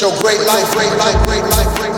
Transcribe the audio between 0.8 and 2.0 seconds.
life, great life, great life,